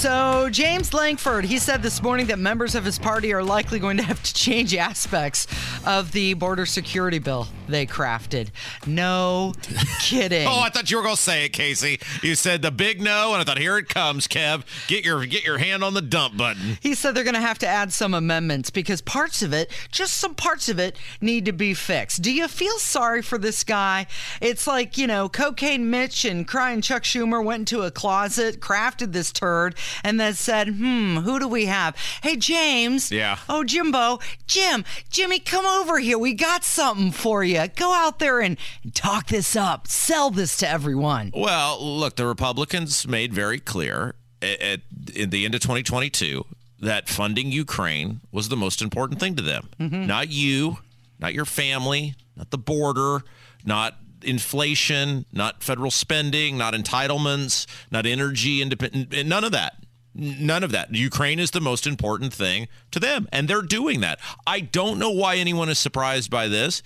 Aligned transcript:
So, 0.00 0.48
James 0.50 0.94
Lankford, 0.94 1.44
he 1.44 1.58
said 1.58 1.82
this 1.82 2.02
morning 2.02 2.28
that 2.28 2.38
members 2.38 2.74
of 2.74 2.86
his 2.86 2.98
party 2.98 3.34
are 3.34 3.42
likely 3.42 3.78
going 3.78 3.98
to 3.98 4.02
have 4.02 4.22
to 4.22 4.32
change 4.32 4.74
aspects 4.74 5.46
of 5.84 6.12
the 6.12 6.32
border 6.32 6.64
security 6.64 7.18
bill 7.18 7.46
they 7.70 7.86
crafted. 7.86 8.48
No 8.86 9.54
kidding. 10.00 10.46
Oh, 10.46 10.60
I 10.60 10.68
thought 10.70 10.90
you 10.90 10.96
were 10.96 11.02
going 11.02 11.16
to 11.16 11.20
say 11.22 11.46
it, 11.46 11.50
Casey. 11.50 11.98
You 12.22 12.34
said 12.34 12.62
the 12.62 12.70
big 12.70 13.00
no, 13.00 13.32
and 13.32 13.40
I 13.40 13.44
thought, 13.44 13.58
here 13.58 13.78
it 13.78 13.88
comes, 13.88 14.28
Kev. 14.28 14.64
Get 14.86 15.04
your 15.04 15.24
get 15.26 15.44
your 15.44 15.58
hand 15.58 15.82
on 15.82 15.94
the 15.94 16.02
dump 16.02 16.36
button. 16.36 16.78
He 16.80 16.94
said 16.94 17.14
they're 17.14 17.24
going 17.24 17.34
to 17.34 17.40
have 17.40 17.58
to 17.60 17.66
add 17.66 17.92
some 17.92 18.14
amendments 18.14 18.70
because 18.70 19.00
parts 19.00 19.42
of 19.42 19.52
it, 19.52 19.70
just 19.90 20.14
some 20.18 20.34
parts 20.34 20.68
of 20.68 20.78
it, 20.78 20.96
need 21.20 21.44
to 21.46 21.52
be 21.52 21.74
fixed. 21.74 22.22
Do 22.22 22.32
you 22.32 22.48
feel 22.48 22.78
sorry 22.78 23.22
for 23.22 23.38
this 23.38 23.64
guy? 23.64 24.06
It's 24.40 24.66
like, 24.66 24.98
you 24.98 25.06
know, 25.06 25.28
Cocaine 25.28 25.90
Mitch 25.90 26.24
and 26.24 26.46
Crying 26.46 26.80
Chuck 26.80 27.02
Schumer 27.04 27.44
went 27.44 27.70
into 27.70 27.82
a 27.82 27.90
closet, 27.90 28.60
crafted 28.60 29.12
this 29.12 29.32
turd, 29.32 29.74
and 30.02 30.18
then 30.18 30.34
said, 30.34 30.68
hmm, 30.68 31.18
who 31.18 31.38
do 31.38 31.48
we 31.48 31.66
have? 31.66 31.96
Hey, 32.22 32.36
James. 32.36 33.10
Yeah. 33.10 33.38
Oh, 33.48 33.64
Jimbo. 33.64 34.18
Jim, 34.46 34.84
Jimmy, 35.10 35.38
come 35.38 35.66
over 35.66 35.98
here. 35.98 36.18
We 36.18 36.34
got 36.34 36.64
something 36.64 37.10
for 37.12 37.44
you. 37.44 37.59
Go 37.68 37.92
out 37.92 38.18
there 38.18 38.40
and 38.40 38.56
talk 38.94 39.28
this 39.28 39.56
up. 39.56 39.86
Sell 39.88 40.30
this 40.30 40.56
to 40.58 40.68
everyone. 40.68 41.30
Well, 41.34 41.78
look, 41.80 42.16
the 42.16 42.26
Republicans 42.26 43.06
made 43.06 43.32
very 43.32 43.58
clear 43.58 44.14
at, 44.42 44.60
at 44.60 44.80
in 45.14 45.30
the 45.30 45.44
end 45.44 45.54
of 45.54 45.60
2022 45.60 46.44
that 46.80 47.08
funding 47.08 47.52
Ukraine 47.52 48.20
was 48.32 48.48
the 48.48 48.56
most 48.56 48.80
important 48.82 49.20
thing 49.20 49.36
to 49.36 49.42
them. 49.42 49.68
Mm-hmm. 49.78 50.06
Not 50.06 50.30
you, 50.30 50.78
not 51.18 51.34
your 51.34 51.44
family, 51.44 52.14
not 52.36 52.50
the 52.50 52.58
border, 52.58 53.22
not 53.64 53.96
inflation, 54.22 55.26
not 55.32 55.62
federal 55.62 55.90
spending, 55.90 56.56
not 56.56 56.74
entitlements, 56.74 57.66
not 57.90 58.06
energy 58.06 58.62
independent, 58.62 59.26
none 59.26 59.44
of 59.44 59.52
that. 59.52 59.76
None 60.12 60.64
of 60.64 60.72
that. 60.72 60.92
Ukraine 60.92 61.38
is 61.38 61.52
the 61.52 61.60
most 61.60 61.86
important 61.86 62.32
thing 62.32 62.66
to 62.90 62.98
them, 62.98 63.28
and 63.32 63.46
they're 63.46 63.62
doing 63.62 64.00
that. 64.00 64.18
I 64.44 64.58
don't 64.58 64.98
know 64.98 65.10
why 65.10 65.36
anyone 65.36 65.68
is 65.68 65.78
surprised 65.78 66.30
by 66.30 66.48
this. 66.48 66.82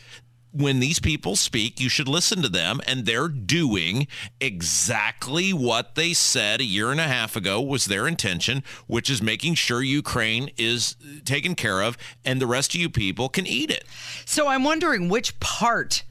When 0.57 0.79
these 0.79 1.01
people 1.01 1.35
speak, 1.35 1.81
you 1.81 1.89
should 1.89 2.07
listen 2.07 2.41
to 2.43 2.49
them, 2.49 2.81
and 2.87 3.05
they're 3.05 3.27
doing 3.27 4.07
exactly 4.41 5.53
what 5.53 5.97
they 5.97 6.13
said 6.13 6.61
a 6.61 6.65
year 6.65 6.93
and 6.93 7.01
a 7.01 7.09
half 7.09 7.35
ago 7.35 7.61
was 7.61 7.87
their 7.87 8.07
intention, 8.07 8.63
which 8.87 9.11
is 9.11 9.21
making 9.21 9.55
sure 9.55 9.83
Ukraine 9.83 10.51
is 10.57 10.95
taken 11.25 11.57
care 11.57 11.83
of 11.83 11.99
and 12.25 12.41
the 12.41 12.47
rest 12.47 12.73
of 12.73 12.81
you 12.81 12.89
people 12.89 13.29
can 13.29 13.49
eat 13.49 13.69
it. 13.69 13.85
So 14.25 14.47
I'm 14.47 14.63
wondering 14.63 15.09
which 15.09 15.41
part 15.41 16.05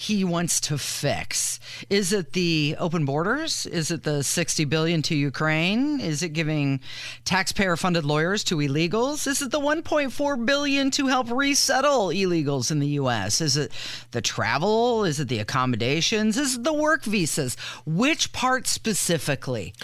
he 0.00 0.22
wants 0.22 0.60
to 0.60 0.78
fix. 0.78 1.58
Is 1.90 2.12
it 2.12 2.32
the 2.32 2.76
open 2.78 3.04
borders? 3.04 3.66
Is 3.66 3.90
it 3.90 4.04
the 4.04 4.22
60 4.22 4.64
billion 4.66 5.02
to 5.02 5.16
Ukraine? 5.16 5.98
Is 5.98 6.22
it 6.22 6.28
giving 6.28 6.78
taxpayer 7.24 7.76
funded 7.76 8.04
lawyers 8.04 8.44
to 8.44 8.58
illegals? 8.58 9.26
Is 9.26 9.42
it 9.42 9.50
the 9.50 9.58
1.4 9.58 10.46
billion 10.46 10.92
to 10.92 11.08
help 11.08 11.28
resettle 11.32 12.10
illegals 12.10 12.70
in 12.70 12.78
the 12.78 12.90
US? 13.00 13.40
Is 13.40 13.56
it 13.56 13.72
the 14.12 14.20
travel? 14.20 15.02
Is 15.04 15.18
it 15.18 15.26
the 15.26 15.40
accommodations? 15.40 16.36
Is 16.36 16.54
it 16.54 16.62
the 16.62 16.72
work 16.72 17.02
visas? 17.02 17.56
Which 17.84 18.32
part 18.32 18.68
specifically? 18.68 19.74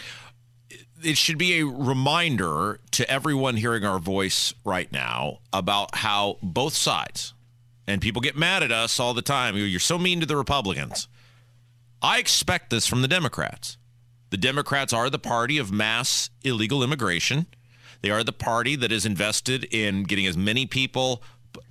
it 1.03 1.19
should 1.19 1.37
be 1.37 1.59
a 1.59 1.67
reminder 1.67 2.81
to 2.93 3.11
everyone 3.11 3.56
hearing 3.56 3.84
our 3.84 3.99
voice 3.99 4.55
right 4.65 4.91
now 4.91 5.41
about 5.53 5.97
how 5.97 6.38
both 6.43 6.72
sides, 6.72 7.34
and 7.87 8.00
people 8.00 8.21
get 8.21 8.37
mad 8.37 8.62
at 8.62 8.72
us 8.72 8.99
all 8.99 9.15
the 9.15 9.22
time. 9.22 9.56
You're 9.56 9.81
so 9.81 9.99
mean 9.99 10.21
to 10.21 10.27
the 10.27 10.37
Republicans. 10.37 11.09
I 12.03 12.19
expect 12.19 12.71
this 12.71 12.87
from 12.87 13.03
the 13.03 13.09
Democrats. 13.09 13.78
The 14.31 14.37
Democrats 14.37 14.93
are 14.93 15.11
the 15.11 15.19
party 15.19 15.59
of 15.59 15.72
mass 15.72 16.31
illegal 16.43 16.83
immigration. 16.83 17.47
They 18.03 18.11
are 18.11 18.25
the 18.25 18.33
party 18.33 18.77
that 18.77 18.93
is 18.93 19.06
invested 19.06 19.65
in 19.65 20.03
getting 20.03 20.27
as 20.27 20.37
many 20.37 20.67
people 20.67 21.23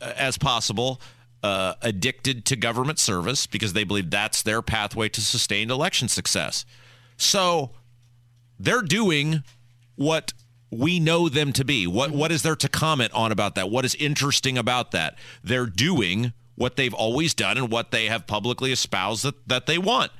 uh, 0.01 0.13
as 0.15 0.37
possible 0.37 1.01
uh, 1.43 1.73
addicted 1.81 2.45
to 2.45 2.55
government 2.55 2.99
service 2.99 3.45
because 3.45 3.73
they 3.73 3.83
believe 3.83 4.09
that's 4.09 4.41
their 4.41 4.61
pathway 4.61 5.09
to 5.09 5.21
sustained 5.21 5.69
election 5.69 6.07
success. 6.07 6.65
So 7.17 7.71
they're 8.57 8.81
doing 8.81 9.43
what 9.95 10.33
we 10.77 10.99
know 10.99 11.29
them 11.29 11.53
to 11.53 11.65
be. 11.65 11.87
What 11.87 12.11
what 12.11 12.31
is 12.31 12.43
there 12.43 12.55
to 12.55 12.69
comment 12.69 13.11
on 13.13 13.31
about 13.31 13.55
that? 13.55 13.69
What 13.69 13.85
is 13.85 13.95
interesting 13.95 14.57
about 14.57 14.91
that? 14.91 15.17
They're 15.43 15.65
doing 15.65 16.33
what 16.55 16.75
they've 16.75 16.93
always 16.93 17.33
done 17.33 17.57
and 17.57 17.71
what 17.71 17.91
they 17.91 18.05
have 18.05 18.27
publicly 18.27 18.71
espoused 18.71 19.23
that, 19.23 19.47
that 19.47 19.65
they 19.65 19.77
want. 19.77 20.11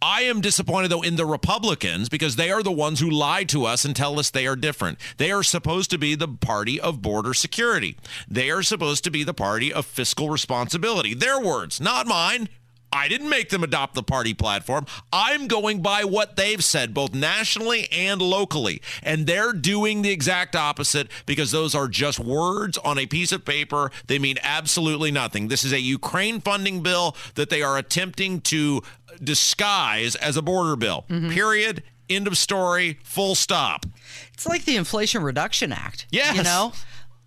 I 0.00 0.22
am 0.22 0.40
disappointed 0.40 0.90
though 0.90 1.02
in 1.02 1.16
the 1.16 1.26
Republicans 1.26 2.08
because 2.08 2.36
they 2.36 2.50
are 2.50 2.62
the 2.62 2.70
ones 2.70 3.00
who 3.00 3.10
lie 3.10 3.44
to 3.44 3.64
us 3.64 3.84
and 3.84 3.96
tell 3.96 4.18
us 4.18 4.30
they 4.30 4.46
are 4.46 4.56
different. 4.56 4.98
They 5.16 5.32
are 5.32 5.42
supposed 5.42 5.90
to 5.90 5.98
be 5.98 6.14
the 6.14 6.28
party 6.28 6.80
of 6.80 7.02
border 7.02 7.34
security. 7.34 7.96
They 8.28 8.50
are 8.50 8.62
supposed 8.62 9.04
to 9.04 9.10
be 9.10 9.24
the 9.24 9.34
party 9.34 9.72
of 9.72 9.86
fiscal 9.86 10.28
responsibility. 10.28 11.14
Their 11.14 11.40
words, 11.40 11.80
not 11.80 12.06
mine. 12.06 12.48
I 12.96 13.08
didn't 13.08 13.28
make 13.28 13.50
them 13.50 13.62
adopt 13.62 13.94
the 13.94 14.02
party 14.02 14.32
platform. 14.32 14.86
I'm 15.12 15.46
going 15.46 15.82
by 15.82 16.04
what 16.04 16.36
they've 16.36 16.64
said, 16.64 16.94
both 16.94 17.14
nationally 17.14 17.88
and 17.92 18.22
locally. 18.22 18.80
And 19.02 19.26
they're 19.26 19.52
doing 19.52 20.02
the 20.02 20.10
exact 20.10 20.56
opposite 20.56 21.08
because 21.26 21.50
those 21.52 21.74
are 21.74 21.88
just 21.88 22.18
words 22.18 22.78
on 22.78 22.98
a 22.98 23.06
piece 23.06 23.32
of 23.32 23.44
paper. 23.44 23.90
They 24.06 24.18
mean 24.18 24.36
absolutely 24.42 25.10
nothing. 25.10 25.48
This 25.48 25.62
is 25.62 25.72
a 25.72 25.80
Ukraine 25.80 26.40
funding 26.40 26.82
bill 26.82 27.14
that 27.34 27.50
they 27.50 27.62
are 27.62 27.76
attempting 27.76 28.40
to 28.42 28.82
disguise 29.22 30.14
as 30.16 30.36
a 30.36 30.42
border 30.42 30.76
bill. 30.76 31.04
Mm-hmm. 31.08 31.30
Period. 31.30 31.82
End 32.08 32.26
of 32.26 32.38
story. 32.38 32.98
Full 33.02 33.34
stop. 33.34 33.84
It's 34.32 34.46
like 34.46 34.64
the 34.64 34.76
Inflation 34.76 35.22
Reduction 35.22 35.72
Act. 35.72 36.06
Yes. 36.10 36.36
You 36.36 36.42
know? 36.44 36.72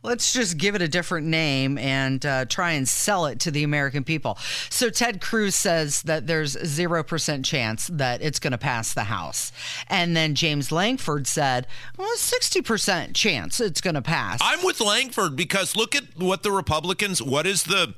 Let's 0.02 0.32
just 0.32 0.58
give 0.58 0.76
it 0.76 0.82
a 0.82 0.88
different 0.88 1.28
name 1.28 1.78
and 1.78 2.26
uh, 2.26 2.46
try 2.46 2.72
and 2.72 2.88
sell 2.88 3.26
it 3.26 3.40
to 3.42 3.52
the 3.52 3.64
American 3.64 4.06
people. 4.06 4.38
So, 4.70 4.90
Ted 4.90 5.20
Cruz 5.20 5.56
says 5.56 6.04
that 6.04 6.26
there's 6.26 6.56
0% 6.56 7.44
chance 7.44 7.88
that 7.92 8.22
it's 8.22 8.40
going 8.40 8.52
to 8.52 8.58
pass 8.58 8.94
the 8.94 9.04
House. 9.04 9.52
And 9.88 10.16
then 10.16 10.36
James 10.36 10.72
Lankford 10.72 11.28
said, 11.28 11.68
well, 11.98 12.16
60% 12.16 13.14
chance 13.14 13.60
it's 13.60 13.82
going 13.82 13.96
to 13.96 14.02
pass. 14.02 14.40
I'm 14.42 14.64
with 14.64 14.80
Lankford 14.80 15.36
because 15.36 15.76
look 15.76 15.96
at 15.96 16.04
what 16.18 16.44
the 16.44 16.52
Republicans, 16.52 17.22
what 17.22 17.46
is 17.46 17.64
the 17.64 17.94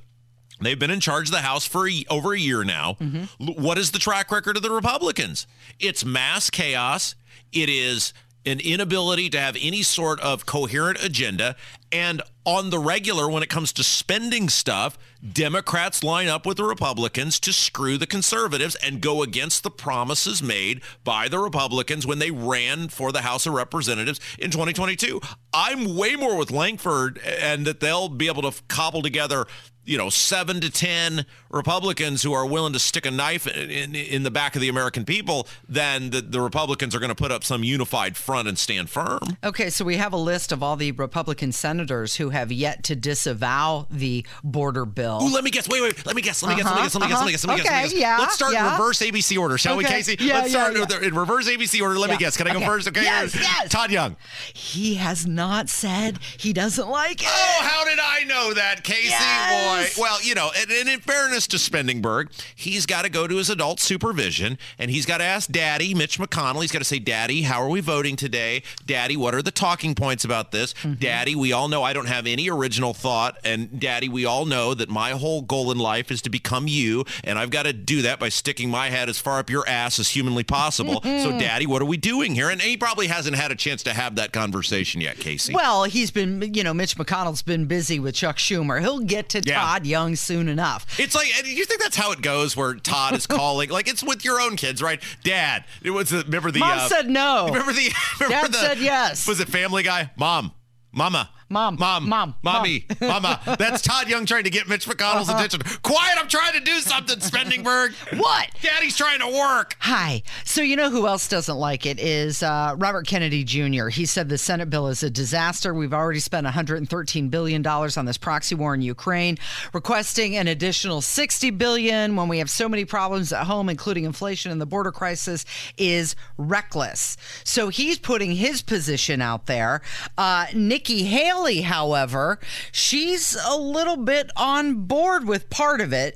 They've 0.60 0.78
been 0.78 0.92
in 0.92 1.00
charge 1.00 1.28
of 1.28 1.32
the 1.32 1.42
House 1.42 1.66
for 1.66 1.88
a, 1.90 2.06
over 2.08 2.34
a 2.34 2.40
year 2.40 2.64
now. 2.64 2.96
L- 3.02 3.28
What 3.40 3.80
is 3.80 3.90
the 3.92 3.98
track 3.98 4.32
record 4.32 4.58
of 4.58 4.62
the 4.62 4.70
Republicans? 4.70 5.48
It's 5.80 6.06
mass 6.06 6.52
chaos. 6.52 7.16
It 7.52 7.68
is 7.68 8.14
an 8.46 8.60
inability 8.60 9.30
to 9.32 9.40
have 9.40 9.58
any 9.60 9.82
sort 9.82 10.20
of 10.20 10.46
coherent 10.46 11.04
agenda. 11.04 11.56
And 11.92 12.22
on 12.46 12.70
the 12.70 12.80
regular, 12.80 13.30
when 13.30 13.44
it 13.44 13.50
comes 13.50 13.74
to 13.74 13.84
spending 13.84 14.50
stuff, 14.50 14.98
Democrats 15.34 16.04
line 16.04 16.28
up 16.28 16.46
with 16.46 16.58
the 16.58 16.64
Republicans 16.64 17.40
to 17.42 17.54
screw 17.54 17.98
the 17.98 18.08
conservatives 18.08 18.76
and 18.76 19.02
go 19.02 19.22
against 19.22 19.64
the 19.64 19.70
promises 19.70 20.42
made 20.42 20.82
by 21.04 21.28
the 21.28 21.38
Republicans 21.38 22.08
when 22.08 22.20
they 22.20 22.32
ran 22.32 22.88
for 22.88 23.12
the 23.12 23.22
House 23.22 23.46
of 23.46 23.54
Representatives 23.54 24.20
in 24.40 24.52
2022. 24.52 25.22
I'm 25.54 25.96
way 25.96 26.16
more 26.16 26.38
with 26.38 26.50
Lankford 26.50 27.20
and 27.20 27.68
that 27.68 27.80
they'll 27.80 28.10
be 28.10 28.28
able 28.28 28.50
to 28.50 28.62
cobble 28.68 29.02
together 29.02 29.46
you 29.92 29.98
know, 29.98 30.10
seven 30.10 30.62
to 30.62 30.70
10 30.70 31.26
Republicans 31.50 32.24
who 32.24 32.32
are 32.32 32.46
willing 32.46 32.72
to 32.72 32.80
stick 32.80 33.06
a 33.06 33.12
knife 33.12 33.46
in, 33.46 33.70
in, 33.70 33.96
in 33.96 34.24
the 34.24 34.32
back 34.32 34.56
of 34.56 34.62
the 34.62 34.70
American 34.70 35.04
people, 35.04 35.48
then 35.68 36.12
the, 36.12 36.22
the 36.22 36.40
Republicans 36.40 36.96
are 36.96 37.00
going 37.00 37.10
to 37.10 37.16
put 37.16 37.30
up 37.30 37.44
some 37.44 37.62
unified 37.62 38.16
front 38.16 38.48
and 38.48 38.58
stand 38.58 38.90
firm. 38.90 39.38
Okay, 39.44 39.70
so 39.70 39.84
we 39.84 39.98
have 39.98 40.14
a 40.14 40.18
list 40.18 40.54
of 40.54 40.64
all 40.64 40.78
the 40.78 40.94
Republican 40.94 41.52
senators 41.52 42.16
who 42.16 42.30
have 42.30 42.54
yet 42.54 42.84
to 42.84 42.96
disavow 42.96 43.86
the 43.92 44.26
border 44.46 44.86
bill. 44.86 45.20
Ooh, 45.22 45.34
let 45.34 45.44
me 45.44 45.52
guess. 45.52 45.68
Wait, 45.68 45.82
wait. 45.82 46.06
Let 46.06 46.16
me 46.16 46.22
guess. 46.22 46.42
Let 46.42 46.50
me 46.50 46.56
guess. 46.56 46.66
Let 46.66 46.76
me 46.78 46.84
guess. 46.84 46.96
Let 46.96 47.02
me 47.02 47.08
guess. 47.10 47.20
Let 47.20 47.26
me 47.26 47.32
guess. 47.32 47.46
Let 47.46 47.56
me 47.56 47.62
guess. 47.62 47.68
Let 47.68 47.70
me 47.70 47.70
uh-huh. 47.70 47.82
guess. 47.82 47.92
okay, 47.92 48.00
yeah, 48.00 48.18
Let's 48.18 48.34
start 48.34 48.54
yeah. 48.54 48.68
in 48.68 48.72
reverse 48.72 49.00
ABC 49.02 49.38
order, 49.38 49.58
shall 49.58 49.76
we, 49.76 49.84
Casey? 49.84 50.16
yeah, 50.22 50.36
Let's 50.36 50.52
start 50.52 50.74
yeah, 50.74 51.02
in 51.06 51.16
reverse 51.16 51.50
ABC 51.50 51.82
order. 51.82 52.00
Let 52.00 52.12
me 52.12 52.18
guess. 52.18 52.38
Can 52.38 52.48
I 52.48 52.54
go 52.54 52.62
first? 52.62 52.88
Okay. 52.88 53.04
Yes, 53.04 53.36
yes. 53.36 53.70
Todd 53.70 53.92
Young. 53.92 54.16
He 54.54 54.96
has 54.96 55.28
not 55.28 55.68
said 55.68 56.20
he 56.38 56.54
doesn't 56.54 56.88
like 56.88 57.22
oh, 57.24 57.26
it. 57.26 57.62
Oh, 57.62 57.68
how 57.68 57.84
did 57.84 58.00
I 58.00 58.24
know 58.24 58.54
that, 58.54 58.86
Casey? 58.86 59.10
Yes. 59.10 59.81
Boy, 59.81 59.81
Right. 59.82 59.98
Well, 59.98 60.22
you 60.24 60.36
know, 60.36 60.52
and, 60.58 60.70
and 60.72 60.90
in 60.90 61.00
fairness 61.00 61.48
to 61.48 61.58
Spendingberg, 61.58 62.30
he's 62.56 62.86
got 62.86 63.04
to 63.04 63.10
go 63.10 63.28
to 63.28 63.36
his 63.38 63.50
adult 63.50 63.80
supervision 63.80 64.58
and 64.78 64.92
he's 64.92 65.06
got 65.06 65.18
to 65.20 65.24
ask 65.24 65.50
Daddy, 65.50 65.94
Mitch 65.94 66.20
McConnell. 66.20 66.62
He's 66.62 66.72
got 66.72 66.80
to 66.80 66.86
say, 66.86 67.00
Daddy, 67.00 67.44
how 67.44 67.62
are 67.62 67.70
we 67.70 67.82
voting 67.82 68.16
today? 68.16 68.64
Daddy, 68.86 69.18
what 69.18 69.36
are 69.36 69.42
the 69.42 69.52
talking 69.52 69.96
points 69.96 70.24
about 70.24 70.52
this? 70.52 70.74
Mm-hmm. 70.76 70.94
Daddy, 71.00 71.36
we 71.36 71.52
all 71.52 71.68
know 71.68 71.84
I 71.84 71.94
don't 71.94 72.08
have 72.08 72.28
any 72.28 72.50
original 72.50 72.94
thought. 72.94 73.38
And 73.44 73.80
Daddy, 73.80 74.10
we 74.10 74.26
all 74.26 74.46
know 74.46 74.74
that 74.74 74.90
my 74.90 75.12
whole 75.12 75.42
goal 75.42 75.72
in 75.72 75.78
life 75.78 76.12
is 76.12 76.22
to 76.24 76.30
become 76.30 76.68
you. 76.68 77.06
And 77.24 77.38
I've 77.40 77.50
got 77.50 77.64
to 77.64 77.74
do 77.74 78.02
that 78.04 78.20
by 78.20 78.30
sticking 78.30 78.70
my 78.70 78.90
head 78.90 79.10
as 79.10 79.20
far 79.20 79.40
up 79.40 79.50
your 79.50 79.68
ass 79.68 80.00
as 80.00 80.10
humanly 80.10 80.44
possible. 80.44 81.02
so, 81.04 81.38
Daddy, 81.40 81.66
what 81.66 81.82
are 81.82 81.86
we 81.86 81.98
doing 81.98 82.36
here? 82.36 82.50
And 82.50 82.62
he 82.62 82.78
probably 82.78 83.08
hasn't 83.08 83.36
had 83.36 83.52
a 83.52 83.56
chance 83.56 83.84
to 83.84 83.94
have 83.94 84.16
that 84.16 84.32
conversation 84.34 85.02
yet, 85.02 85.18
Casey. 85.18 85.54
Well, 85.54 85.84
he's 85.86 86.12
been, 86.12 86.54
you 86.54 86.64
know, 86.64 86.74
Mitch 86.74 86.96
McConnell's 86.96 87.42
been 87.42 87.66
busy 87.66 88.00
with 88.00 88.16
Chuck 88.16 88.38
Schumer. 88.38 88.80
He'll 88.82 89.00
get 89.00 89.30
to 89.30 89.42
Yeah. 89.46 89.61
Todd 89.62 89.86
Young 89.86 90.16
soon 90.16 90.48
enough. 90.48 90.86
It's 91.00 91.16
like, 91.16 91.28
you 91.46 91.66
think 91.66 91.82
that's 91.82 91.96
how 91.96 92.12
it 92.12 92.22
goes, 92.22 92.56
where 92.56 92.76
Todd 92.76 93.14
is 93.16 93.28
calling, 93.28 93.70
like 93.70 93.88
it's 93.88 94.04
with 94.04 94.26
your 94.26 94.40
own 94.40 94.56
kids, 94.56 94.82
right? 94.82 95.02
Dad, 95.24 95.66
it 95.82 95.92
was 95.92 96.12
remember 96.12 96.52
the 96.52 96.60
Mom 96.60 96.80
uh, 96.80 96.88
said 96.88 97.10
no. 97.10 97.46
Remember 97.52 97.74
the 97.74 97.94
remember 98.20 98.48
Dad 98.48 98.54
the, 98.54 98.58
said 98.58 98.80
yes. 98.80 99.28
Was 99.28 99.40
it 99.40 99.48
Family 99.48 99.84
Guy? 99.84 100.12
Mom, 100.18 100.52
Mama, 100.92 101.30
Mom, 101.52 101.76
Mom, 101.80 102.08
Mom, 102.08 102.36
Mommy, 102.42 102.86
Mama. 103.02 103.40
That's 103.60 103.82
Todd 103.82 104.08
Young 104.10 104.26
trying 104.26 104.46
to 104.46 104.50
get 104.50 104.68
Mitch 104.70 104.86
McConnell's 104.88 105.30
Uh-huh. 105.30 105.38
attention. 105.44 105.62
Quiet! 105.84 106.18
I'm 106.18 106.28
trying 106.28 106.54
to 106.54 106.60
do 106.62 106.80
something, 106.80 107.20
Spendingberg. 107.20 107.94
What? 108.22 108.50
Daddy's 108.62 108.96
trying 108.98 109.20
to 109.20 109.28
work. 109.28 109.76
Hi. 109.80 110.22
So, 110.46 110.62
you 110.62 110.76
know 110.76 110.90
who 110.90 111.08
else 111.08 111.28
doesn't 111.28 111.56
like 111.58 111.86
it 111.86 112.00
is 112.00 112.44
uh, 112.44 112.76
Robert 112.78 113.08
Kennedy 113.08 113.44
Jr. 113.44 113.88
He 113.90 114.06
said 114.06 114.30
the 114.30 114.38
Senate 114.38 114.70
bill 114.70 114.88
is 114.88 115.02
a 115.04 115.10
disaster. 115.10 115.74
We've 115.74 115.94
already 115.94 116.20
spent 116.20 116.46
$113 116.48 117.30
billion 117.30 117.66
on 117.66 118.06
this 118.06 118.18
proxy 118.18 118.56
war 118.56 118.74
in 118.76 118.82
Ukraine, 118.82 119.38
requesting 119.74 120.38
an 120.38 120.48
additional 120.48 121.02
60 121.02 121.50
billion 121.52 122.16
when 122.16 122.28
we 122.28 122.38
have 122.40 122.50
so 122.50 122.70
many 122.70 122.86
problems 122.86 123.34
at 123.34 123.46
home, 123.46 123.70
including 123.70 124.04
inflation 124.06 124.52
and 124.52 124.62
the 124.62 124.66
border 124.66 124.92
crisis, 124.92 125.46
is 125.78 126.16
reckless. 126.38 127.18
So 127.44 127.70
he's 127.70 127.98
putting 127.98 128.32
his 128.34 128.62
position 128.62 129.22
out 129.22 129.48
there. 129.48 129.82
Uh, 130.18 130.46
Nikki 130.54 131.04
Haley, 131.04 131.41
however, 131.62 132.40
she's 132.72 133.36
a 133.46 133.58
little 133.58 133.98
bit 133.98 134.30
on 134.36 134.86
board 134.86 135.26
with 135.26 135.50
part 135.50 135.82
of 135.82 135.92
it. 135.92 136.16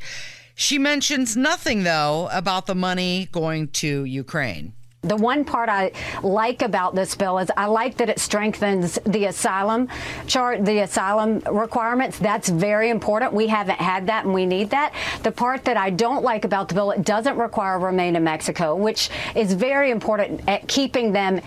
She 0.54 0.78
mentions 0.78 1.36
nothing, 1.36 1.84
though, 1.84 2.30
about 2.32 2.66
the 2.66 2.76
money 2.76 3.28
going 3.32 3.68
to 3.70 4.06
Ukraine. 4.06 4.74
The 5.02 5.16
one 5.16 5.46
part 5.46 5.70
I 5.70 5.92
like 6.24 6.64
about 6.64 6.96
this 6.96 7.14
bill 7.14 7.38
is 7.38 7.52
I 7.56 7.68
like 7.68 7.98
that 7.98 8.10
it 8.10 8.20
strengthens 8.20 8.98
the 9.06 9.26
asylum 9.26 9.88
chart, 10.26 10.66
the 10.66 10.80
asylum 10.80 11.40
requirements. 11.42 12.18
That's 12.18 12.50
very 12.50 12.90
important. 12.90 13.34
We 13.34 13.46
haven't 13.46 13.80
had 13.80 14.08
that 14.08 14.26
and 14.26 14.34
we 14.34 14.48
need 14.48 14.72
that. 14.72 14.96
The 15.22 15.32
part 15.32 15.66
that 15.66 15.78
I 15.78 15.92
don't 15.92 16.24
like 16.24 16.44
about 16.44 16.70
the 16.70 16.74
bill, 16.76 16.90
it 16.90 17.04
doesn't 17.04 17.38
require 17.38 17.78
remain 17.78 18.16
in 18.16 18.24
Mexico, 18.24 18.76
which 18.76 19.12
is 19.36 19.54
very 19.54 19.92
important 19.92 20.42
at 20.48 20.68
keeping 20.68 21.12
them 21.12 21.40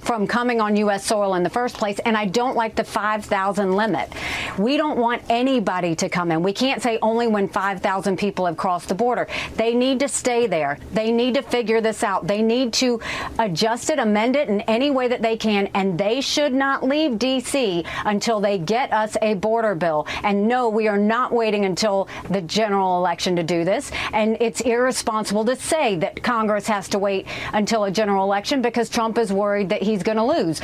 from 0.00 0.26
coming 0.26 0.60
on 0.60 0.76
U.S. 0.76 1.04
soil 1.04 1.34
in 1.34 1.42
the 1.42 1.50
first 1.50 1.76
place, 1.76 1.98
and 2.00 2.16
I 2.16 2.26
don't 2.26 2.56
like 2.56 2.74
the 2.74 2.84
5,000 2.84 3.72
limit. 3.72 4.12
We 4.58 4.76
don't 4.76 4.98
want 4.98 5.22
anybody 5.28 5.94
to 5.96 6.08
come 6.08 6.32
in. 6.32 6.42
We 6.42 6.52
can't 6.52 6.82
say 6.82 6.98
only 7.02 7.26
when 7.26 7.48
5,000 7.48 8.18
people 8.18 8.46
have 8.46 8.56
crossed 8.56 8.88
the 8.88 8.94
border. 8.94 9.28
They 9.56 9.74
need 9.74 10.00
to 10.00 10.08
stay 10.08 10.46
there. 10.46 10.78
They 10.92 11.12
need 11.12 11.34
to 11.34 11.42
figure 11.42 11.80
this 11.80 12.02
out. 12.02 12.26
They 12.26 12.42
need 12.42 12.72
to 12.74 13.00
adjust 13.38 13.90
it, 13.90 13.98
amend 13.98 14.36
it 14.36 14.48
in 14.48 14.62
any 14.62 14.90
way 14.90 15.08
that 15.08 15.22
they 15.22 15.36
can, 15.36 15.68
and 15.74 15.98
they 15.98 16.20
should 16.20 16.54
not 16.54 16.82
leave 16.82 17.18
D.C. 17.18 17.84
until 18.04 18.40
they 18.40 18.58
get 18.58 18.92
us 18.92 19.16
a 19.22 19.34
border 19.34 19.74
bill. 19.74 20.06
And 20.22 20.48
no, 20.48 20.68
we 20.68 20.88
are 20.88 20.98
not 20.98 21.32
waiting 21.32 21.64
until 21.64 22.08
the 22.30 22.40
general 22.40 22.98
election 22.98 23.36
to 23.36 23.42
do 23.42 23.64
this, 23.64 23.90
and 24.12 24.36
it's 24.40 24.60
irresponsible 24.62 25.44
to 25.44 25.56
say 25.56 25.96
that 25.96 26.22
Congress 26.22 26.66
has 26.66 26.88
to 26.88 26.98
wait 26.98 27.26
until 27.52 27.84
a 27.84 27.90
general 27.90 28.24
election 28.24 28.62
because 28.62 28.88
Trump 28.88 29.18
is 29.18 29.32
worried 29.32 29.68
that 29.74 29.82
he's 29.82 30.02
going 30.02 30.16
to 30.16 30.24
lose. 30.24 30.60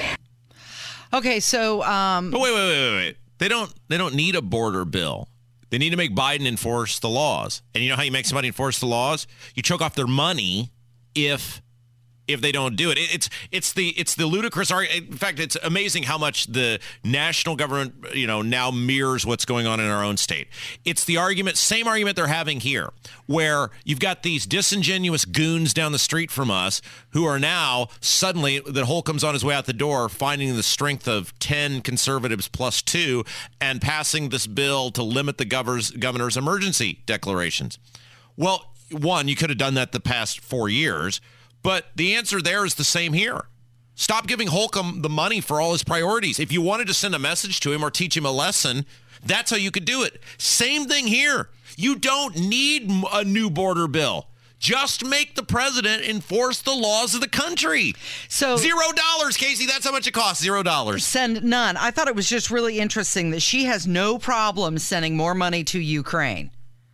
Okay, 1.12 1.40
so 1.40 1.82
um, 1.82 2.30
But 2.30 2.40
wait, 2.40 2.54
wait, 2.54 2.68
wait, 2.68 2.90
wait, 2.90 2.94
wait. 2.96 3.16
They 3.38 3.48
don't. 3.48 3.72
They 3.88 3.98
don't 3.98 4.14
need 4.14 4.36
a 4.36 4.42
border 4.42 4.84
bill. 4.84 5.28
They 5.70 5.78
need 5.78 5.90
to 5.90 5.96
make 5.96 6.14
Biden 6.14 6.46
enforce 6.46 6.98
the 6.98 7.08
laws. 7.08 7.62
And 7.74 7.82
you 7.82 7.90
know 7.90 7.96
how 7.96 8.02
you 8.02 8.12
make 8.12 8.26
somebody 8.26 8.48
enforce 8.48 8.80
the 8.80 8.86
laws? 8.86 9.26
You 9.54 9.62
choke 9.62 9.80
off 9.80 9.94
their 9.94 10.06
money 10.06 10.70
if 11.14 11.62
if 12.32 12.40
they 12.40 12.52
don't 12.52 12.76
do 12.76 12.90
it. 12.90 12.98
It- 12.98 13.14
It's 13.14 13.30
it's 13.50 13.72
the 13.72 13.88
it's 13.90 14.14
the 14.14 14.26
ludicrous. 14.26 14.70
In 14.70 15.12
fact, 15.12 15.40
it's 15.40 15.56
amazing 15.62 16.04
how 16.04 16.16
much 16.18 16.46
the 16.46 16.78
national 17.04 17.56
government 17.56 17.94
you 18.14 18.26
know 18.26 18.42
now 18.42 18.70
mirrors 18.70 19.26
what's 19.26 19.44
going 19.44 19.66
on 19.66 19.80
in 19.80 19.86
our 19.86 20.04
own 20.04 20.16
state. 20.16 20.48
It's 20.84 21.04
the 21.04 21.16
argument, 21.16 21.56
same 21.56 21.86
argument 21.88 22.16
they're 22.16 22.26
having 22.28 22.60
here, 22.60 22.90
where 23.26 23.70
you've 23.84 24.00
got 24.00 24.22
these 24.22 24.46
disingenuous 24.46 25.24
goons 25.24 25.74
down 25.74 25.92
the 25.92 25.98
street 25.98 26.30
from 26.30 26.50
us 26.50 26.80
who 27.10 27.24
are 27.24 27.38
now 27.38 27.88
suddenly 28.00 28.60
that 28.60 29.02
comes 29.04 29.24
on 29.24 29.34
his 29.34 29.44
way 29.44 29.54
out 29.54 29.66
the 29.66 29.72
door, 29.72 30.08
finding 30.08 30.54
the 30.56 30.62
strength 30.62 31.08
of 31.08 31.36
ten 31.38 31.80
conservatives 31.80 32.48
plus 32.48 32.82
two, 32.82 33.24
and 33.60 33.80
passing 33.80 34.28
this 34.28 34.46
bill 34.46 34.90
to 34.90 35.02
limit 35.02 35.38
the 35.38 35.44
governor's 35.44 35.90
governor's 35.90 36.36
emergency 36.36 37.00
declarations. 37.06 37.78
Well, 38.36 38.72
one, 38.90 39.28
you 39.28 39.36
could 39.36 39.50
have 39.50 39.58
done 39.58 39.74
that 39.74 39.92
the 39.92 40.00
past 40.00 40.40
four 40.40 40.68
years, 40.68 41.20
but 41.62 41.86
the 41.96 42.14
answer 42.14 42.40
there 42.40 42.64
is 42.64 42.74
the 42.74 42.84
same 42.84 43.12
here. 43.12 43.42
Stop 43.94 44.26
giving 44.26 44.48
Holcomb 44.48 45.02
the 45.02 45.08
money 45.10 45.40
for 45.40 45.60
all 45.60 45.72
his 45.72 45.84
priorities. 45.84 46.38
If 46.38 46.52
you 46.52 46.62
wanted 46.62 46.86
to 46.86 46.94
send 46.94 47.14
a 47.14 47.18
message 47.18 47.60
to 47.60 47.72
him 47.72 47.84
or 47.84 47.90
teach 47.90 48.16
him 48.16 48.24
a 48.24 48.30
lesson, 48.30 48.86
that's 49.22 49.50
how 49.50 49.58
you 49.58 49.70
could 49.70 49.84
do 49.84 50.02
it. 50.02 50.22
Same 50.38 50.86
thing 50.86 51.06
here. 51.06 51.50
You 51.76 51.96
don't 51.96 52.36
need 52.38 52.90
a 53.12 53.24
new 53.24 53.50
border 53.50 53.86
bill. 53.86 54.28
Just 54.58 55.04
make 55.04 55.34
the 55.36 55.42
president 55.42 56.02
enforce 56.04 56.60
the 56.60 56.72
laws 56.74 57.14
of 57.14 57.22
the 57.22 57.28
country. 57.28 57.94
So- 58.28 58.56
zero 58.58 58.92
dollars, 58.94 59.36
Casey. 59.38 59.66
That's 59.66 59.86
how 59.86 59.92
much 59.92 60.06
it 60.06 60.12
costs. 60.12 60.42
Zero 60.42 60.62
dollars. 60.62 61.04
send 61.06 61.42
none. 61.42 61.76
I 61.78 61.90
thought 61.90 62.08
it 62.08 62.14
was 62.14 62.28
just 62.28 62.50
really 62.50 62.78
interesting 62.78 63.30
that 63.30 63.40
she 63.40 63.64
has 63.64 63.86
no 63.86 64.18
problem 64.18 64.78
sending 64.78 65.16
more 65.16 65.34
money 65.34 65.64
to 65.64 65.78
Ukraine. 65.80 66.50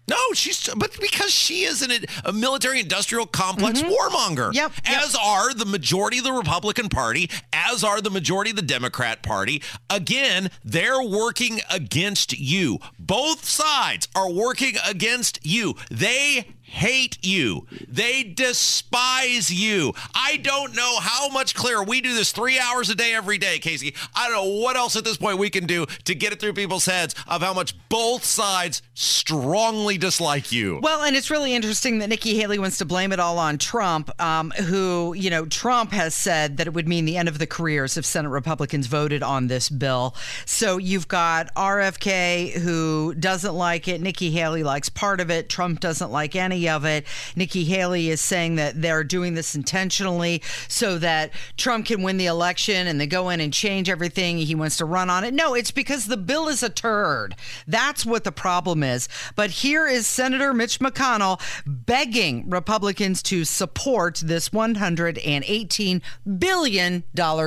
No, 0.08 0.16
she's 0.34 0.68
but 0.76 0.98
because 1.00 1.32
she 1.32 1.64
is 1.64 1.82
an, 1.82 1.90
a 2.24 2.32
military 2.32 2.80
industrial 2.80 3.26
complex 3.26 3.82
mm-hmm. 3.82 3.90
warmonger. 3.90 4.54
Yep, 4.54 4.72
yep. 4.88 5.02
As 5.02 5.16
are 5.16 5.52
the 5.52 5.64
majority 5.64 6.18
of 6.18 6.24
the 6.24 6.32
Republican 6.32 6.88
Party, 6.88 7.28
as 7.52 7.82
are 7.82 8.00
the 8.00 8.10
majority 8.10 8.50
of 8.50 8.56
the 8.56 8.62
Democrat 8.62 9.22
Party. 9.22 9.62
Again, 9.90 10.50
they're 10.64 11.02
working 11.02 11.60
against 11.70 12.38
you. 12.38 12.78
Both 12.98 13.44
sides 13.44 14.08
are 14.14 14.30
working 14.30 14.76
against 14.88 15.40
you. 15.44 15.74
They 15.90 16.55
hate 16.66 17.24
you. 17.24 17.66
They 17.88 18.22
despise 18.22 19.52
you. 19.52 19.94
I 20.14 20.36
don't 20.36 20.74
know 20.74 20.98
how 21.00 21.28
much 21.28 21.54
clearer. 21.54 21.82
We 21.82 22.00
do 22.00 22.14
this 22.14 22.32
three 22.32 22.58
hours 22.58 22.90
a 22.90 22.94
day 22.94 23.14
every 23.14 23.38
day, 23.38 23.58
Casey. 23.58 23.94
I 24.14 24.28
don't 24.28 24.36
know 24.36 24.60
what 24.60 24.76
else 24.76 24.96
at 24.96 25.04
this 25.04 25.16
point 25.16 25.38
we 25.38 25.48
can 25.48 25.66
do 25.66 25.86
to 26.04 26.14
get 26.14 26.32
it 26.32 26.40
through 26.40 26.52
people's 26.54 26.86
heads 26.86 27.14
of 27.28 27.40
how 27.40 27.54
much 27.54 27.74
both 27.88 28.24
sides 28.24 28.82
strongly 28.94 29.96
dislike 29.96 30.52
you. 30.52 30.80
Well, 30.82 31.02
and 31.02 31.16
it's 31.16 31.30
really 31.30 31.54
interesting 31.54 31.98
that 31.98 32.08
Nikki 32.08 32.36
Haley 32.36 32.58
wants 32.58 32.78
to 32.78 32.84
blame 32.84 33.12
it 33.12 33.20
all 33.20 33.38
on 33.38 33.58
Trump, 33.58 34.10
um, 34.20 34.50
who, 34.50 35.14
you 35.16 35.30
know, 35.30 35.46
Trump 35.46 35.92
has 35.92 36.14
said 36.14 36.56
that 36.56 36.66
it 36.66 36.74
would 36.74 36.88
mean 36.88 37.04
the 37.04 37.16
end 37.16 37.28
of 37.28 37.38
the 37.38 37.46
careers 37.46 37.96
if 37.96 38.04
Senate 38.04 38.30
Republicans 38.30 38.86
voted 38.86 39.22
on 39.22 39.46
this 39.46 39.68
bill. 39.68 40.14
So 40.44 40.78
you've 40.78 41.08
got 41.08 41.54
RFK 41.54 42.52
who 42.52 43.14
doesn't 43.14 43.54
like 43.54 43.88
it. 43.88 44.00
Nikki 44.00 44.30
Haley 44.30 44.62
likes 44.62 44.88
part 44.88 45.20
of 45.20 45.30
it. 45.30 45.48
Trump 45.48 45.80
doesn't 45.80 46.10
like 46.10 46.34
any 46.36 46.55
of 46.64 46.84
it. 46.84 47.06
Nikki 47.36 47.64
Haley 47.64 48.08
is 48.08 48.20
saying 48.20 48.56
that 48.56 48.80
they're 48.80 49.04
doing 49.04 49.34
this 49.34 49.54
intentionally 49.54 50.42
so 50.68 50.98
that 50.98 51.32
Trump 51.56 51.86
can 51.86 52.02
win 52.02 52.16
the 52.16 52.26
election 52.26 52.86
and 52.86 53.00
they 53.00 53.06
go 53.06 53.28
in 53.28 53.40
and 53.40 53.52
change 53.52 53.90
everything. 53.90 54.38
He 54.38 54.54
wants 54.54 54.76
to 54.78 54.84
run 54.84 55.10
on 55.10 55.24
it. 55.24 55.34
No, 55.34 55.54
it's 55.54 55.70
because 55.70 56.06
the 56.06 56.16
bill 56.16 56.48
is 56.48 56.62
a 56.62 56.70
turd. 56.70 57.34
That's 57.66 58.06
what 58.06 58.24
the 58.24 58.32
problem 58.32 58.82
is. 58.82 59.08
But 59.34 59.50
here 59.50 59.86
is 59.86 60.06
Senator 60.06 60.52
Mitch 60.54 60.78
McConnell 60.78 61.40
begging 61.66 62.48
Republicans 62.48 63.22
to 63.24 63.44
support 63.44 64.22
this 64.24 64.48
$118 64.50 66.02
billion 66.38 67.04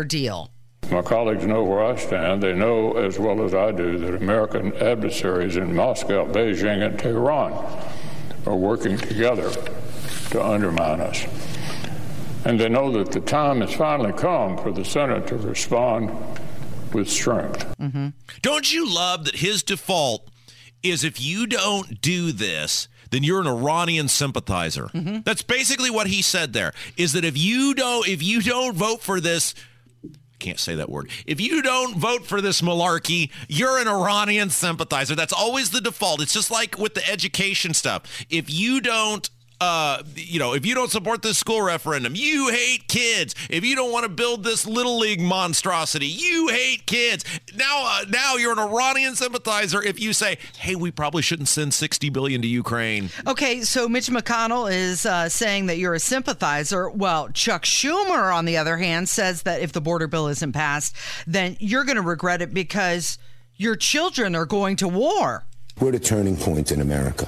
deal. 0.08 0.52
My 0.92 1.02
colleagues 1.04 1.46
know 1.46 1.64
where 1.64 1.84
I 1.84 1.96
stand. 1.98 2.42
They 2.42 2.54
know 2.54 2.94
as 2.94 3.20
well 3.20 3.44
as 3.44 3.54
I 3.54 3.72
do 3.72 4.00
that 4.00 4.16
American 4.16 4.74
adversaries 4.78 5.56
in 5.56 5.76
Moscow, 5.76 6.26
Beijing, 6.26 6.84
and 6.84 6.98
Tehran 6.98 7.54
are 8.46 8.56
working 8.56 8.98
together 8.98 9.50
to 10.32 10.44
undermine 10.44 11.02
us. 11.02 11.26
And 12.46 12.60
they 12.60 12.70
know 12.70 12.92
that 12.92 13.12
the 13.12 13.20
time 13.20 13.62
has 13.62 13.74
finally 13.74 14.14
come 14.14 14.58
for 14.58 14.72
the 14.72 14.86
Senate 14.86 15.28
to 15.28 15.38
respond 15.38 16.10
with 16.94 17.10
strength. 17.10 17.66
Mm-hmm. 17.78 18.10
Don't 18.42 18.72
you 18.74 18.90
love 18.90 19.26
that 19.26 19.36
his 19.36 19.64
default 19.64 20.28
is 20.82 21.04
if 21.04 21.20
you 21.20 21.46
don't 21.46 22.02
do 22.02 22.32
this, 22.32 22.88
then 23.12 23.24
you're 23.24 23.42
an 23.42 23.48
Iranian 23.48 24.08
sympathizer. 24.08 24.90
That's 25.26 25.42
basically 25.42 25.90
what 25.90 26.08
he 26.08 26.22
said 26.22 26.54
there. 26.54 26.74
Is 26.96 27.14
that 27.14 27.26
if 27.26 27.38
you 27.38 27.74
don't 27.74 28.08
if 28.08 28.22
you 28.24 28.42
don't 28.42 28.76
vote 28.76 29.02
for 29.02 29.20
this 29.20 29.54
can't 30.40 30.60
say 30.60 30.76
that 30.76 30.90
word. 30.90 31.10
If 31.26 31.40
you 31.40 31.62
don't 31.62 31.98
vote 31.98 32.26
for 32.26 32.42
this 32.42 32.62
malarkey, 32.62 33.32
you're 33.48 33.78
an 33.78 33.88
Iranian 33.88 34.50
sympathizer. 34.50 35.16
That's 35.16 35.34
always 35.34 35.70
the 35.70 35.82
default. 35.82 36.22
It's 36.22 36.34
just 36.34 36.50
like 36.50 36.78
with 36.78 36.94
the 36.94 37.08
education 37.10 37.74
stuff. 37.74 38.04
If 38.30 38.52
you 38.52 38.82
don't 38.82 39.30
uh, 39.62 40.04
you 40.16 40.40
know, 40.40 40.54
if 40.54 40.66
you 40.66 40.74
don't 40.74 40.90
support 40.90 41.22
this 41.22 41.38
school 41.38 41.62
referendum, 41.62 42.14
you 42.16 42.50
hate 42.50 42.88
kids. 42.88 43.36
If 43.50 43.66
you 43.66 43.76
don't 43.76 43.92
want 43.92 44.04
to 44.04 44.10
build 44.10 44.44
this 44.44 44.66
little 44.66 44.98
league 44.98 45.20
monstrosity, 45.20 46.06
you 46.06 46.48
hate 46.48 46.86
kids. 46.86 47.26
Now, 47.56 47.84
uh, 47.86 48.06
now 48.10 48.36
you're 48.36 48.54
an 48.54 48.60
Iranian 48.60 49.16
sympathizer 49.16 49.82
if 49.82 50.00
you 50.00 50.14
say, 50.14 50.38
"Hey, 50.58 50.76
we 50.76 50.92
probably 50.92 51.22
shouldn't 51.22 51.50
send 51.50 51.74
60 51.74 52.10
billion 52.10 52.42
to 52.42 52.48
Ukraine." 52.48 53.10
Okay, 53.28 53.62
so 53.62 53.90
Mitch 53.90 54.08
McConnell 54.08 54.72
is 54.72 55.06
uh, 55.06 55.28
saying 55.28 55.66
that 55.66 55.78
you're 55.78 55.94
a 55.94 56.00
sympathizer. 56.00 56.90
Well, 56.90 57.30
Chuck 57.30 57.64
Schumer, 57.66 58.34
on 58.34 58.46
the 58.46 58.58
other 58.58 58.78
hand, 58.78 59.10
says 59.10 59.44
that 59.44 59.62
if 59.62 59.74
the 59.74 59.82
border 59.82 60.08
bill 60.08 60.28
isn't 60.28 60.54
passed, 60.54 60.96
then 61.28 61.58
you're 61.60 61.84
going 61.84 61.98
to 61.98 62.02
regret 62.02 62.42
it 62.42 62.54
because 62.54 63.18
your 63.56 63.76
children 63.76 64.36
are 64.36 64.46
going 64.46 64.78
to 64.78 64.88
war. 64.88 65.46
We're 65.80 65.90
at 65.90 65.96
a 65.96 66.00
turning 66.00 66.38
point 66.38 66.72
in 66.72 66.80
America. 66.80 67.28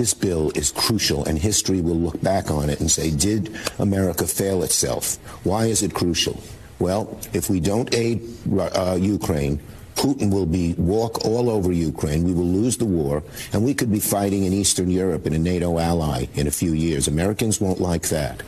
This 0.00 0.14
bill 0.14 0.50
is 0.54 0.72
crucial, 0.72 1.26
and 1.26 1.38
history 1.38 1.82
will 1.82 1.94
look 1.94 2.22
back 2.22 2.50
on 2.50 2.70
it 2.70 2.80
and 2.80 2.90
say, 2.90 3.10
did 3.10 3.54
America 3.78 4.26
fail 4.26 4.62
itself? 4.62 5.16
Why 5.44 5.66
is 5.66 5.82
it 5.82 5.92
crucial? 5.92 6.42
Well, 6.78 7.18
if 7.34 7.50
we 7.50 7.60
don't 7.60 7.94
aid 7.94 8.26
uh, 8.50 8.96
Ukraine, 8.98 9.60
Putin 9.96 10.32
will 10.32 10.46
be 10.46 10.72
walk 10.78 11.26
all 11.26 11.50
over 11.50 11.70
Ukraine. 11.70 12.24
We 12.24 12.32
will 12.32 12.48
lose 12.48 12.78
the 12.78 12.86
war, 12.86 13.22
and 13.52 13.62
we 13.62 13.74
could 13.74 13.92
be 13.92 14.00
fighting 14.00 14.44
in 14.44 14.54
Eastern 14.54 14.90
Europe 14.90 15.26
in 15.26 15.34
a 15.34 15.38
NATO 15.38 15.78
ally 15.78 16.28
in 16.32 16.46
a 16.46 16.50
few 16.50 16.72
years. 16.72 17.06
Americans 17.06 17.60
won't 17.60 17.78
like 17.78 18.08
that. 18.08 18.42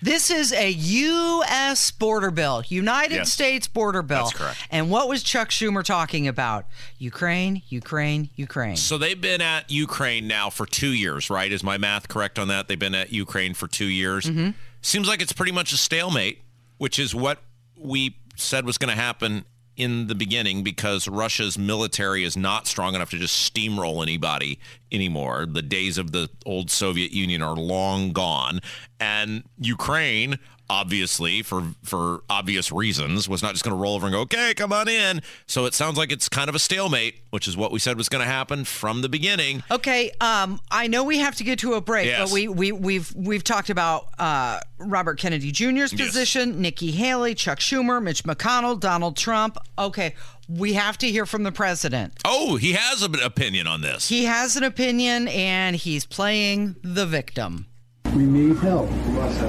This 0.00 0.30
is 0.30 0.52
a 0.52 0.70
U.S. 0.70 1.90
border 1.90 2.30
bill, 2.30 2.62
United 2.68 3.14
Yes. 3.14 3.32
States 3.32 3.66
border 3.66 4.02
bill. 4.02 4.24
That's 4.24 4.36
correct. 4.36 4.58
And 4.70 4.90
what 4.90 5.08
was 5.08 5.22
Chuck 5.22 5.50
Schumer 5.50 5.82
talking 5.84 6.28
about? 6.28 6.66
Ukraine, 6.98 7.62
Ukraine, 7.68 8.30
Ukraine. 8.36 8.76
So 8.76 8.98
they've 8.98 9.20
been 9.20 9.40
at 9.40 9.70
Ukraine 9.70 10.28
now 10.28 10.50
for 10.50 10.66
two 10.66 10.92
years, 10.92 11.30
right? 11.30 11.50
Is 11.50 11.62
my 11.62 11.78
math 11.78 12.08
correct 12.08 12.38
on 12.38 12.48
that? 12.48 12.68
They've 12.68 12.78
been 12.78 12.94
at 12.94 13.12
Ukraine 13.12 13.54
for 13.54 13.66
two 13.66 13.86
years. 13.86 14.26
Mm-hmm. 14.26 14.50
Seems 14.82 15.08
like 15.08 15.20
it's 15.20 15.32
pretty 15.32 15.52
much 15.52 15.72
a 15.72 15.76
stalemate, 15.76 16.40
which 16.78 16.98
is 16.98 17.14
what 17.14 17.38
we 17.76 18.16
said 18.36 18.64
was 18.64 18.78
going 18.78 18.90
to 18.90 19.00
happen 19.00 19.44
in 19.78 20.08
the 20.08 20.14
beginning 20.14 20.62
because 20.62 21.08
Russia's 21.08 21.56
military 21.56 22.24
is 22.24 22.36
not 22.36 22.66
strong 22.66 22.94
enough 22.94 23.10
to 23.10 23.18
just 23.18 23.54
steamroll 23.54 24.02
anybody 24.02 24.58
anymore. 24.90 25.46
The 25.46 25.62
days 25.62 25.96
of 25.96 26.10
the 26.10 26.28
old 26.44 26.70
Soviet 26.70 27.12
Union 27.12 27.40
are 27.40 27.54
long 27.54 28.12
gone. 28.12 28.60
And 28.98 29.44
Ukraine 29.58 30.38
obviously 30.70 31.42
for 31.42 31.62
for 31.82 32.22
obvious 32.28 32.70
reasons 32.70 33.28
was 33.28 33.42
not 33.42 33.52
just 33.52 33.64
going 33.64 33.74
to 33.76 33.80
roll 33.82 33.94
over 33.94 34.06
and 34.06 34.12
go 34.14 34.20
okay 34.20 34.52
come 34.54 34.72
on 34.72 34.86
in 34.88 35.20
so 35.46 35.64
it 35.64 35.72
sounds 35.74 35.96
like 35.96 36.12
it's 36.12 36.28
kind 36.28 36.48
of 36.48 36.54
a 36.54 36.58
stalemate 36.58 37.14
which 37.30 37.48
is 37.48 37.56
what 37.56 37.72
we 37.72 37.78
said 37.78 37.96
was 37.96 38.08
going 38.08 38.22
to 38.22 38.30
happen 38.30 38.64
from 38.64 39.00
the 39.02 39.08
beginning 39.08 39.62
Okay, 39.70 40.10
um, 40.20 40.60
I 40.70 40.86
know 40.86 41.04
we 41.04 41.18
have 41.18 41.34
to 41.36 41.44
get 41.44 41.58
to 41.60 41.74
a 41.74 41.80
break, 41.80 42.06
Yes. 42.06 42.28
but 42.28 42.34
we, 42.34 42.48
we 42.48 42.72
we've 42.72 43.12
we've 43.14 43.44
talked 43.44 43.70
about 43.70 44.08
uh, 44.18 44.60
Robert 44.78 45.18
Kennedy 45.18 45.50
Jr.'s 45.52 45.92
Yes. 45.92 45.94
position, 45.94 46.60
Nikki 46.60 46.90
Haley, 46.90 47.34
Chuck 47.34 47.58
Schumer, 47.60 48.02
Mitch 48.02 48.24
McConnell, 48.24 48.78
Donald 48.80 49.16
Trump. 49.16 49.58
Okay, 49.78 50.14
we 50.48 50.72
have 50.74 50.96
to 50.98 51.10
hear 51.10 51.26
from 51.26 51.42
the 51.42 51.52
president. 51.52 52.14
oh 52.24 52.56
he 52.56 52.72
has 52.72 53.02
an 53.02 53.14
opinion 53.20 53.66
on 53.66 53.80
this 53.82 54.08
He 54.08 54.24
has 54.24 54.56
an 54.56 54.64
opinion, 54.64 55.28
and 55.28 55.76
he's 55.76 56.04
playing 56.06 56.76
the 56.82 57.06
victim. 57.06 57.66
We 58.14 58.24
need 58.24 58.56
help. 58.58 58.88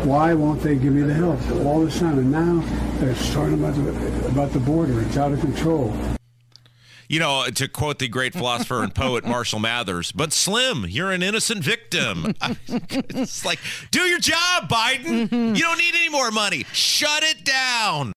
Why 0.06 0.34
won't 0.34 0.62
they 0.62 0.76
give 0.76 0.94
me 0.94 1.02
the 1.02 1.14
help 1.14 1.40
all 1.66 1.84
the 1.84 1.92
time? 1.92 2.20
And 2.20 2.32
now 2.32 2.64
they're 3.00 3.16
starting 3.16 3.56
about 3.56 3.76
the, 3.76 4.28
about 4.28 4.52
the 4.52 4.60
border. 4.60 5.02
It's 5.02 5.18
out 5.18 5.32
of 5.32 5.40
control. 5.40 5.96
You 7.10 7.20
know, 7.20 7.48
to 7.56 7.68
quote 7.68 7.98
the 7.98 8.08
great 8.08 8.34
philosopher 8.34 8.84
and 8.84 8.94
poet 8.94 9.26
Marshall 9.26 9.58
Mathers, 9.58 10.12
but 10.12 10.32
Slim, 10.32 10.86
you're 10.88 11.12
an 11.12 11.24
innocent 11.24 11.64
victim. 11.64 12.36
it's 12.68 13.44
like, 13.44 13.58
do 13.90 14.02
your 14.02 14.20
job, 14.20 14.70
Biden. 14.70 15.28
Mm-hmm. 15.28 15.56
You 15.56 15.62
don't 15.64 15.80
need 15.80 15.96
any 15.96 16.10
more 16.10 16.30
money. 16.30 16.66
Shut 16.72 17.24
it 17.24 17.44
down. 17.44 18.08